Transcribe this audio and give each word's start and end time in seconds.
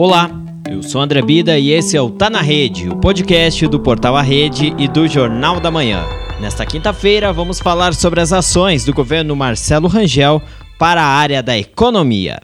Olá, 0.00 0.30
eu 0.70 0.80
sou 0.80 1.00
André 1.00 1.20
Bida 1.20 1.58
e 1.58 1.72
esse 1.72 1.96
é 1.96 2.00
o 2.00 2.08
Tá 2.08 2.30
na 2.30 2.40
Rede, 2.40 2.88
o 2.88 2.94
podcast 2.94 3.66
do 3.66 3.80
Portal 3.80 4.14
A 4.14 4.22
Rede 4.22 4.72
e 4.78 4.86
do 4.86 5.08
Jornal 5.08 5.58
da 5.58 5.72
Manhã. 5.72 6.06
Nesta 6.40 6.64
quinta-feira 6.64 7.32
vamos 7.32 7.58
falar 7.58 7.92
sobre 7.92 8.20
as 8.20 8.32
ações 8.32 8.84
do 8.84 8.94
governo 8.94 9.34
Marcelo 9.34 9.88
Rangel 9.88 10.40
para 10.78 11.02
a 11.02 11.04
área 11.04 11.42
da 11.42 11.58
economia. 11.58 12.38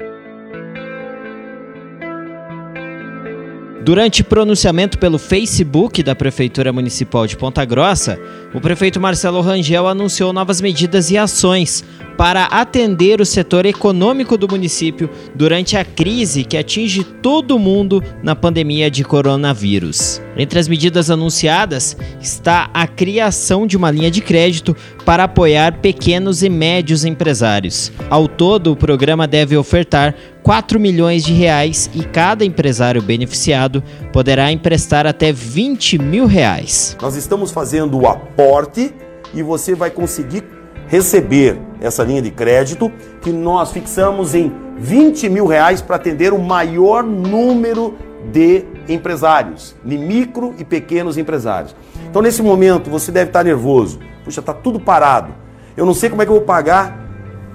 Durante 3.84 4.24
pronunciamento 4.24 4.98
pelo 4.98 5.18
Facebook 5.18 6.02
da 6.02 6.14
Prefeitura 6.14 6.72
Municipal 6.72 7.26
de 7.26 7.36
Ponta 7.36 7.62
Grossa, 7.66 8.18
o 8.54 8.58
prefeito 8.58 8.98
Marcelo 8.98 9.42
Rangel 9.42 9.86
anunciou 9.86 10.32
novas 10.32 10.58
medidas 10.58 11.10
e 11.10 11.18
ações 11.18 11.84
para 12.16 12.44
atender 12.44 13.20
o 13.20 13.26
setor 13.26 13.66
econômico 13.66 14.38
do 14.38 14.48
município 14.48 15.10
durante 15.34 15.76
a 15.76 15.84
crise 15.84 16.44
que 16.44 16.56
atinge 16.56 17.04
todo 17.04 17.58
mundo 17.58 18.02
na 18.22 18.34
pandemia 18.34 18.90
de 18.90 19.04
coronavírus. 19.04 20.23
Entre 20.36 20.58
as 20.58 20.68
medidas 20.68 21.10
anunciadas 21.10 21.96
está 22.20 22.68
a 22.74 22.86
criação 22.86 23.66
de 23.66 23.76
uma 23.76 23.90
linha 23.90 24.10
de 24.10 24.20
crédito 24.20 24.76
para 25.04 25.24
apoiar 25.24 25.78
pequenos 25.80 26.42
e 26.42 26.48
médios 26.48 27.04
empresários. 27.04 27.92
Ao 28.10 28.26
todo, 28.26 28.72
o 28.72 28.76
programa 28.76 29.26
deve 29.26 29.56
ofertar 29.56 30.14
4 30.42 30.78
milhões 30.80 31.24
de 31.24 31.32
reais 31.32 31.88
e 31.94 32.04
cada 32.04 32.44
empresário 32.44 33.00
beneficiado 33.00 33.82
poderá 34.12 34.50
emprestar 34.50 35.06
até 35.06 35.32
20 35.32 35.98
mil 35.98 36.26
reais. 36.26 36.96
Nós 37.00 37.16
estamos 37.16 37.50
fazendo 37.50 37.98
o 37.98 38.06
aporte 38.06 38.92
e 39.32 39.42
você 39.42 39.74
vai 39.74 39.90
conseguir 39.90 40.44
receber 40.86 41.58
essa 41.80 42.02
linha 42.02 42.22
de 42.22 42.30
crédito 42.30 42.90
que 43.22 43.30
nós 43.30 43.72
fixamos 43.72 44.34
em 44.34 44.52
20 44.78 45.28
mil 45.28 45.46
reais 45.46 45.80
para 45.80 45.96
atender 45.96 46.32
o 46.32 46.38
maior 46.38 47.02
número 47.02 47.94
de 48.32 48.64
empresários, 48.88 49.74
de 49.84 49.96
micro 49.96 50.54
e 50.58 50.64
pequenos 50.64 51.16
empresários. 51.16 51.74
Então, 52.08 52.22
nesse 52.22 52.42
momento, 52.42 52.90
você 52.90 53.10
deve 53.10 53.30
estar 53.30 53.44
nervoso. 53.44 53.98
Puxa, 54.24 54.40
está 54.40 54.52
tudo 54.52 54.80
parado. 54.80 55.32
Eu 55.76 55.84
não 55.84 55.94
sei 55.94 56.08
como 56.08 56.22
é 56.22 56.24
que 56.24 56.30
eu 56.30 56.36
vou 56.36 56.44
pagar 56.44 56.98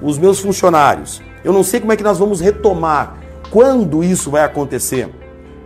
os 0.02 0.18
meus 0.18 0.40
funcionários. 0.40 1.22
Eu 1.44 1.54
não 1.54 1.64
sei 1.64 1.80
como 1.80 1.92
é 1.92 1.96
que 1.96 2.04
nós 2.04 2.20
vamos 2.20 2.42
retomar. 2.42 3.18
Quando 3.50 4.04
isso 4.04 4.30
vai 4.30 4.44
acontecer? 4.44 5.10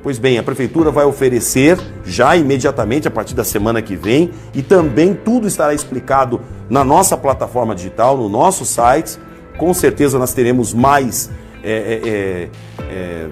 Pois 0.03 0.19
bem, 0.19 0.37
a 0.37 0.43
prefeitura 0.43 0.91
vai 0.91 1.05
oferecer 1.05 1.79
já 2.03 2.35
imediatamente 2.35 3.07
a 3.07 3.11
partir 3.11 3.33
da 3.33 3.43
semana 3.43 3.81
que 3.81 3.95
vem 3.95 4.31
e 4.53 4.61
também 4.61 5.13
tudo 5.13 5.47
estará 5.47 5.73
explicado 5.73 6.41
na 6.69 6.83
nossa 6.83 7.15
plataforma 7.15 7.73
digital, 7.73 8.17
no 8.17 8.27
nosso 8.27 8.65
site. 8.65 9.17
Com 9.57 9.73
certeza 9.73 10.19
nós 10.19 10.33
teremos 10.33 10.73
mais 10.73 11.29
é, 11.63 12.49
é, 12.89 13.27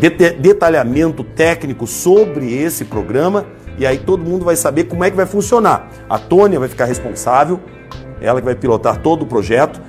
é, 0.00 0.32
detalhamento 0.40 1.22
técnico 1.22 1.86
sobre 1.86 2.52
esse 2.52 2.84
programa 2.84 3.46
e 3.78 3.86
aí 3.86 3.98
todo 3.98 4.24
mundo 4.24 4.44
vai 4.44 4.56
saber 4.56 4.84
como 4.84 5.04
é 5.04 5.10
que 5.10 5.16
vai 5.16 5.26
funcionar. 5.26 5.88
A 6.08 6.18
Tônia 6.18 6.58
vai 6.58 6.68
ficar 6.68 6.86
responsável, 6.86 7.60
ela 8.20 8.40
que 8.40 8.44
vai 8.46 8.54
pilotar 8.54 8.98
todo 9.02 9.22
o 9.22 9.26
projeto. 9.26 9.80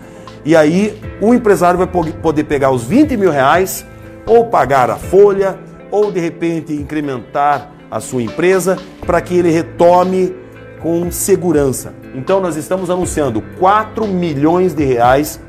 E 0.43 0.55
aí 0.55 0.99
o 1.21 1.33
empresário 1.33 1.77
vai 1.77 1.87
poder 1.87 2.43
pegar 2.43 2.71
os 2.71 2.83
20 2.83 3.15
mil 3.17 3.31
reais 3.31 3.85
ou 4.25 4.45
pagar 4.45 4.89
a 4.89 4.97
folha 4.97 5.57
ou 5.89 6.11
de 6.11 6.19
repente 6.19 6.73
incrementar 6.73 7.71
a 7.89 7.99
sua 7.99 8.21
empresa 8.21 8.77
para 9.05 9.21
que 9.21 9.37
ele 9.37 9.49
retome 9.49 10.35
com 10.81 11.09
segurança. 11.09 11.93
Então 12.13 12.39
nós 12.39 12.55
estamos 12.55 12.89
anunciando 12.89 13.41
4 13.57 14.05
milhões 14.07 14.73
de 14.73 14.83
reais 14.83 15.39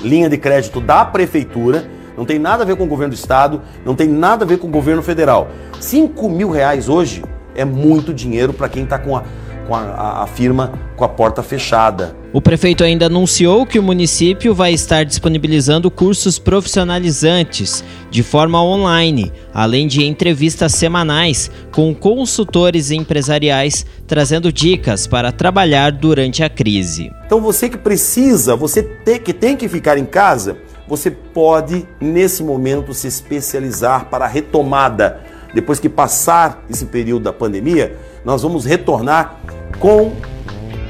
linha 0.00 0.28
de 0.28 0.38
crédito 0.38 0.80
da 0.80 1.04
prefeitura, 1.04 1.88
não 2.16 2.24
tem 2.24 2.38
nada 2.38 2.62
a 2.62 2.66
ver 2.66 2.76
com 2.76 2.84
o 2.84 2.88
governo 2.88 3.14
do 3.14 3.18
estado, 3.18 3.62
não 3.84 3.94
tem 3.94 4.08
nada 4.08 4.44
a 4.44 4.48
ver 4.48 4.58
com 4.58 4.66
o 4.66 4.70
governo 4.70 5.02
federal. 5.02 5.48
5 5.80 6.28
mil 6.28 6.50
reais 6.50 6.88
hoje 6.88 7.24
é 7.54 7.64
muito 7.64 8.12
dinheiro 8.12 8.52
para 8.52 8.68
quem 8.68 8.84
está 8.84 8.98
com 8.98 9.16
a 9.16 9.22
com 9.68 9.74
a, 9.74 10.22
a, 10.22 10.26
firma 10.26 10.72
com 10.98 11.04
a 11.04 11.08
porta 11.08 11.42
fechada. 11.42 12.14
O 12.32 12.42
prefeito 12.42 12.82
ainda 12.82 13.06
anunciou 13.06 13.64
que 13.64 13.78
o 13.78 13.82
município 13.82 14.52
vai 14.52 14.72
estar 14.72 15.04
disponibilizando 15.04 15.90
cursos 15.90 16.38
profissionalizantes 16.38 17.84
de 18.10 18.22
forma 18.22 18.62
online, 18.62 19.32
além 19.54 19.86
de 19.86 20.04
entrevistas 20.04 20.72
semanais 20.72 21.50
com 21.72 21.94
consultores 21.94 22.90
empresariais 22.90 23.86
trazendo 24.06 24.52
dicas 24.52 25.06
para 25.06 25.30
trabalhar 25.30 25.92
durante 25.92 26.42
a 26.42 26.50
crise. 26.50 27.10
Então 27.24 27.40
você 27.40 27.68
que 27.68 27.78
precisa, 27.78 28.56
você 28.56 28.82
tem, 28.82 29.20
que 29.20 29.32
tem 29.32 29.56
que 29.56 29.68
ficar 29.68 29.96
em 29.96 30.04
casa, 30.04 30.58
você 30.86 31.10
pode 31.10 31.86
nesse 32.00 32.42
momento 32.42 32.92
se 32.92 33.06
especializar 33.06 34.06
para 34.06 34.24
a 34.24 34.28
retomada. 34.28 35.20
Depois 35.54 35.80
que 35.80 35.88
passar 35.88 36.62
esse 36.68 36.86
período 36.86 37.22
da 37.22 37.32
pandemia, 37.32 37.96
nós 38.24 38.42
vamos 38.42 38.66
retornar 38.66 39.40
com 39.78 40.12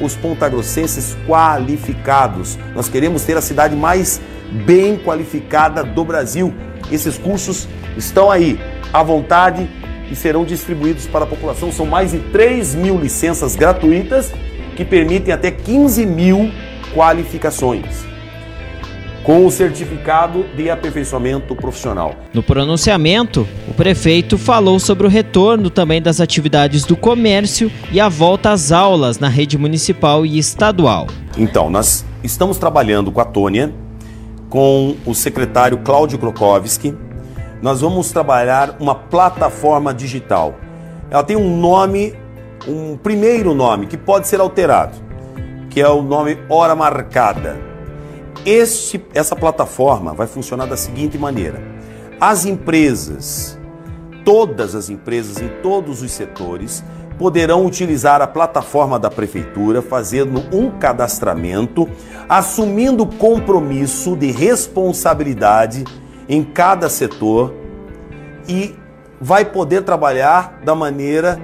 os 0.01 0.15
pontagrossenses 0.15 1.17
qualificados. 1.27 2.59
Nós 2.75 2.89
queremos 2.89 3.25
ter 3.25 3.37
a 3.37 3.41
cidade 3.41 3.77
mais 3.77 4.21
bem 4.65 4.97
qualificada 4.97 5.83
do 5.83 6.05
Brasil. 6.05 6.55
Esses 6.91 7.19
cursos 7.19 7.69
estão 7.97 8.31
aí, 8.31 8.61
à 8.93 9.03
vontade, 9.03 9.69
e 10.11 10.17
serão 10.17 10.45
distribuídos 10.45 11.07
para 11.07 11.25
a 11.25 11.29
população. 11.29 11.71
São 11.71 11.85
mais 11.85 12.13
de 12.13 12.19
3 12.19 12.75
mil 12.75 12.99
licenças 12.99 13.55
gratuitas 13.55 14.33
que 14.75 14.85
permitem 14.85 15.35
até 15.35 15.51
15 15.51 16.07
mil 16.07 16.51
qualificações 16.95 18.09
com 19.29 19.45
o 19.45 19.51
certificado 19.51 20.43
de 20.57 20.71
aperfeiçoamento 20.71 21.55
profissional. 21.55 22.15
No 22.33 22.43
pronunciamento, 22.43 23.47
o 23.69 23.75
prefeito 23.75 24.39
falou 24.39 24.81
sobre 24.81 25.07
o 25.07 25.11
retorno 25.11 25.69
também 25.69 26.01
das 26.01 26.19
atividades 26.19 26.87
do 26.87 26.97
comércio 26.97 27.71
e 27.93 28.01
a 28.01 28.09
volta 28.09 28.53
às 28.53 28.73
aulas 28.73 29.19
na 29.19 29.29
rede 29.29 29.59
municipal 29.59 30.25
e 30.25 30.39
estadual. 30.39 31.09
Então, 31.37 31.69
nós 31.69 32.07
estamos 32.25 32.57
trabalhando 32.57 33.13
com 33.13 33.21
a 33.21 33.25
Tônia, 33.27 33.71
com 34.49 34.97
o 35.05 35.15
secretário 35.15 35.77
Cláudio 35.77 36.19
Krokowski. 36.19 36.95
Nós 37.61 37.83
vamos 37.83 38.11
trabalhar 38.11 38.79
uma 38.81 38.95
plataforma 38.95 39.93
digital. 39.93 40.55
Ela 41.11 41.23
tem 41.23 41.37
um 41.37 41.61
nome, 41.61 42.15
um 42.67 42.97
primeiro 42.97 43.53
nome 43.53 43.89
que 43.89 43.99
pode 43.99 44.27
ser 44.27 44.41
alterado, 44.41 44.97
que 45.69 45.83
é 45.83 45.89
o 45.91 46.01
nome 46.01 46.39
Hora 46.49 46.75
Marcada. 46.75 47.68
Essa 48.45 49.37
plataforma 49.37 50.15
vai 50.15 50.27
funcionar 50.27 50.67
da 50.67 50.77
seguinte 50.77 51.19
maneira: 51.19 51.63
as 52.21 52.45
empresas, 52.45 53.59
todas 54.25 54.75
as 54.75 54.89
empresas 54.89 55.41
em 55.41 55.49
todos 55.63 56.03
os 56.03 56.11
setores, 56.11 56.83
poderão 57.19 57.67
utilizar 57.67 58.23
a 58.23 58.27
plataforma 58.27 58.99
da 58.99 59.11
prefeitura, 59.11 59.83
fazendo 59.83 60.43
um 60.57 60.71
cadastramento, 60.79 61.89
assumindo 62.29 63.05
compromisso 63.05 64.17
de 64.17 64.31
responsabilidade 64.31 65.85
em 66.29 66.45
cada 66.45 66.89
setor 66.89 67.53
e 68.49 68.75
vai 69.21 69.45
poder 69.45 69.83
trabalhar 69.83 70.61
da 70.65 70.75
maneira 70.75 71.41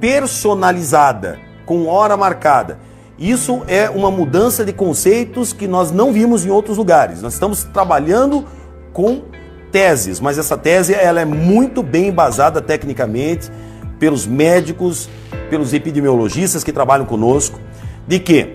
personalizada, 0.00 1.38
com 1.64 1.86
hora 1.86 2.16
marcada. 2.16 2.78
Isso 3.18 3.62
é 3.68 3.88
uma 3.88 4.10
mudança 4.10 4.64
de 4.64 4.72
conceitos 4.72 5.52
que 5.52 5.68
nós 5.68 5.92
não 5.92 6.12
vimos 6.12 6.44
em 6.44 6.50
outros 6.50 6.76
lugares. 6.76 7.22
Nós 7.22 7.34
estamos 7.34 7.62
trabalhando 7.62 8.44
com 8.92 9.22
teses, 9.70 10.20
mas 10.20 10.38
essa 10.38 10.56
tese 10.56 10.94
ela 10.94 11.20
é 11.20 11.24
muito 11.24 11.82
bem 11.82 12.08
embasada 12.08 12.60
tecnicamente 12.60 13.50
pelos 13.98 14.26
médicos, 14.26 15.08
pelos 15.48 15.72
epidemiologistas 15.72 16.64
que 16.64 16.72
trabalham 16.72 17.06
conosco, 17.06 17.58
de 18.06 18.18
que 18.18 18.54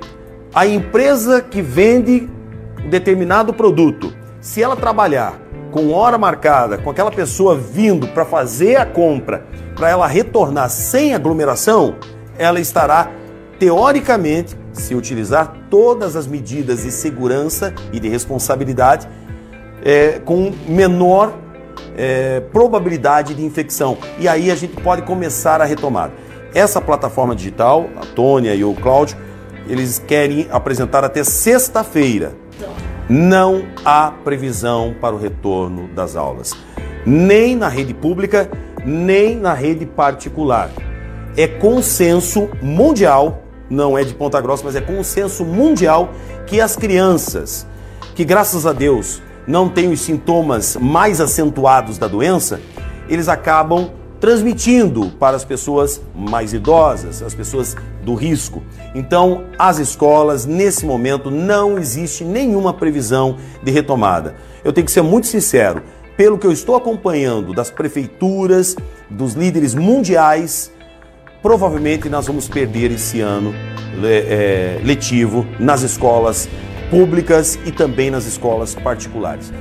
a 0.53 0.67
empresa 0.67 1.41
que 1.41 1.61
vende 1.61 2.29
um 2.83 2.89
determinado 2.89 3.53
produto, 3.53 4.13
se 4.41 4.61
ela 4.61 4.75
trabalhar 4.75 5.39
com 5.71 5.91
hora 5.91 6.17
marcada, 6.17 6.77
com 6.77 6.89
aquela 6.89 7.11
pessoa 7.11 7.55
vindo 7.55 8.07
para 8.07 8.25
fazer 8.25 8.75
a 8.75 8.85
compra, 8.85 9.45
para 9.75 9.89
ela 9.89 10.07
retornar 10.07 10.69
sem 10.69 11.13
aglomeração, 11.13 11.95
ela 12.37 12.59
estará 12.59 13.11
teoricamente, 13.59 14.57
se 14.71 14.95
utilizar 14.95 15.53
todas 15.69 16.15
as 16.15 16.25
medidas 16.25 16.83
de 16.83 16.91
segurança 16.91 17.73
e 17.91 17.99
de 17.99 18.07
responsabilidade, 18.07 19.07
é, 19.83 20.19
com 20.23 20.51
menor 20.67 21.33
é, 21.97 22.39
probabilidade 22.53 23.35
de 23.35 23.43
infecção. 23.43 23.97
E 24.17 24.27
aí 24.27 24.49
a 24.49 24.55
gente 24.55 24.81
pode 24.81 25.01
começar 25.01 25.61
a 25.61 25.65
retomada. 25.65 26.13
Essa 26.53 26.81
plataforma 26.81 27.35
digital, 27.35 27.89
a 27.97 28.05
Tônia 28.05 28.55
e 28.55 28.63
o 28.63 28.73
Cláudio, 28.73 29.17
eles 29.67 29.99
querem 29.99 30.47
apresentar 30.49 31.03
até 31.03 31.23
sexta-feira. 31.23 32.31
Não 33.09 33.65
há 33.83 34.11
previsão 34.23 34.95
para 34.99 35.15
o 35.15 35.19
retorno 35.19 35.87
das 35.89 36.15
aulas, 36.15 36.55
nem 37.05 37.55
na 37.55 37.67
rede 37.67 37.93
pública, 37.93 38.49
nem 38.85 39.35
na 39.35 39.53
rede 39.53 39.85
particular. 39.85 40.69
É 41.35 41.47
consenso 41.47 42.49
mundial 42.61 43.43
não 43.69 43.97
é 43.97 44.03
de 44.03 44.13
Ponta 44.13 44.41
Grossa, 44.41 44.63
mas 44.65 44.75
é 44.75 44.81
consenso 44.81 45.45
mundial 45.45 46.09
que 46.47 46.59
as 46.59 46.75
crianças, 46.75 47.67
que 48.15 48.25
graças 48.25 48.65
a 48.65 48.73
Deus 48.73 49.21
não 49.47 49.69
têm 49.69 49.91
os 49.91 50.01
sintomas 50.01 50.75
mais 50.75 51.21
acentuados 51.21 51.97
da 51.97 52.07
doença, 52.07 52.59
eles 53.07 53.27
acabam 53.27 53.91
transmitindo 54.19 55.11
para 55.11 55.37
as 55.37 55.45
pessoas 55.45 56.01
mais 56.13 56.53
idosas, 56.53 57.23
as 57.23 57.33
pessoas 57.33 57.75
do 58.03 58.13
risco. 58.13 58.61
Então, 58.93 59.45
as 59.57 59.79
escolas, 59.79 60.45
nesse 60.45 60.85
momento, 60.85 61.31
não 61.31 61.77
existe 61.77 62.23
nenhuma 62.23 62.73
previsão 62.73 63.37
de 63.63 63.71
retomada. 63.71 64.35
Eu 64.63 64.73
tenho 64.73 64.85
que 64.85 64.91
ser 64.91 65.01
muito 65.01 65.27
sincero, 65.27 65.81
pelo 66.17 66.37
que 66.37 66.45
eu 66.45 66.51
estou 66.51 66.75
acompanhando 66.75 67.53
das 67.53 67.71
prefeituras, 67.71 68.75
dos 69.09 69.33
líderes 69.33 69.73
mundiais, 69.73 70.69
provavelmente 71.41 72.09
nós 72.09 72.27
vamos 72.27 72.47
perder 72.47 72.91
esse 72.91 73.21
ano 73.21 73.53
é, 74.03 74.79
letivo 74.83 75.45
nas 75.59 75.81
escolas 75.81 76.49
públicas 76.89 77.59
e 77.65 77.71
também 77.71 78.09
nas 78.09 78.25
escolas 78.25 78.75
particulares. 78.75 79.51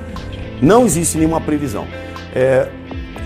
Não 0.60 0.84
existe 0.84 1.19
nenhuma 1.19 1.40
previsão. 1.40 1.86
É, 2.34 2.69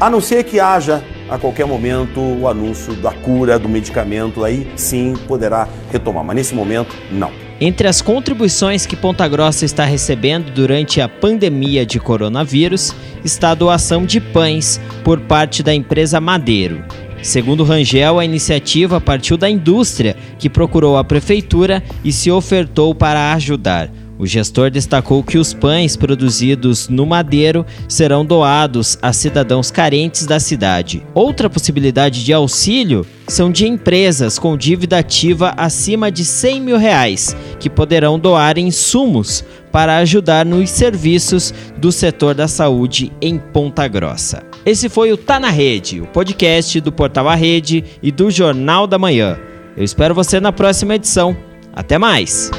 a 0.00 0.10
não 0.10 0.20
ser 0.20 0.44
que 0.44 0.58
haja 0.58 1.02
a 1.30 1.38
qualquer 1.38 1.66
momento 1.66 2.20
o 2.20 2.48
anúncio 2.48 2.94
da 2.94 3.12
cura, 3.12 3.58
do 3.58 3.68
medicamento, 3.68 4.44
aí 4.44 4.70
sim 4.76 5.14
poderá 5.26 5.68
retomar, 5.90 6.24
mas 6.24 6.36
nesse 6.36 6.54
momento, 6.54 6.94
não. 7.10 7.30
Entre 7.60 7.86
as 7.86 8.02
contribuições 8.02 8.84
que 8.84 8.96
Ponta 8.96 9.26
Grossa 9.28 9.64
está 9.64 9.84
recebendo 9.84 10.50
durante 10.50 11.00
a 11.00 11.08
pandemia 11.08 11.86
de 11.86 12.00
coronavírus 12.00 12.92
está 13.24 13.52
a 13.52 13.54
doação 13.54 14.04
de 14.04 14.20
pães 14.20 14.80
por 15.04 15.20
parte 15.20 15.62
da 15.62 15.72
empresa 15.72 16.20
Madeiro. 16.20 16.84
Segundo 17.22 17.62
Rangel, 17.62 18.18
a 18.18 18.24
iniciativa 18.24 19.00
partiu 19.00 19.36
da 19.36 19.48
indústria, 19.48 20.16
que 20.38 20.50
procurou 20.50 20.96
a 20.96 21.04
prefeitura 21.04 21.82
e 22.04 22.12
se 22.12 22.30
ofertou 22.30 22.92
para 22.94 23.32
ajudar. 23.32 23.88
O 24.18 24.26
gestor 24.26 24.70
destacou 24.70 25.22
que 25.22 25.38
os 25.38 25.54
pães 25.54 25.96
produzidos 25.96 26.88
no 26.88 27.06
Madeiro 27.06 27.64
serão 27.88 28.24
doados 28.24 28.98
a 29.00 29.12
cidadãos 29.12 29.70
carentes 29.70 30.26
da 30.26 30.38
cidade. 30.38 31.02
Outra 31.14 31.48
possibilidade 31.48 32.24
de 32.24 32.32
auxílio 32.32 33.06
são 33.26 33.50
de 33.50 33.66
empresas 33.66 34.38
com 34.38 34.56
dívida 34.56 34.98
ativa 34.98 35.54
acima 35.56 36.10
de 36.10 36.24
100 36.24 36.60
mil 36.60 36.76
reais, 36.76 37.36
que 37.58 37.70
poderão 37.70 38.18
doar 38.18 38.58
insumos 38.58 39.44
para 39.72 39.96
ajudar 39.98 40.44
nos 40.44 40.70
serviços 40.70 41.52
do 41.78 41.90
setor 41.90 42.34
da 42.34 42.46
saúde 42.46 43.10
em 43.20 43.38
Ponta 43.38 43.88
Grossa. 43.88 44.51
Esse 44.64 44.88
foi 44.88 45.12
o 45.12 45.16
Tá 45.16 45.40
na 45.40 45.50
Rede, 45.50 46.00
o 46.00 46.06
podcast 46.06 46.80
do 46.80 46.92
Portal 46.92 47.28
A 47.28 47.34
Rede 47.34 47.84
e 48.00 48.12
do 48.12 48.30
Jornal 48.30 48.86
da 48.86 48.98
Manhã. 48.98 49.38
Eu 49.76 49.82
espero 49.82 50.14
você 50.14 50.38
na 50.38 50.52
próxima 50.52 50.94
edição. 50.94 51.36
Até 51.74 51.98
mais! 51.98 52.50